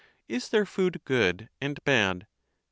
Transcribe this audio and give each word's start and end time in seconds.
Is 0.27 0.49
there 0.49 0.65
food 0.65 1.01
good, 1.05 1.49
and 1.61 1.77
bad? 1.83 2.25